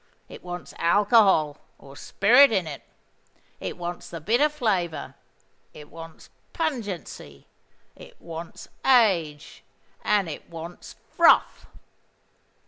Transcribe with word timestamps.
It 0.27 0.41
wants 0.43 0.73
alcohol, 0.79 1.59
or 1.77 1.95
spirit 1.95 2.51
in 2.51 2.65
it; 2.65 2.81
it 3.59 3.77
wants 3.77 4.09
the 4.09 4.19
bitter 4.19 4.49
flavour; 4.49 5.13
it 5.75 5.89
wants 5.91 6.31
pungency; 6.53 7.45
it 7.95 8.19
wants 8.19 8.67
age; 8.83 9.63
and 10.03 10.27
it 10.27 10.49
wants 10.49 10.95
froth. 11.11 11.67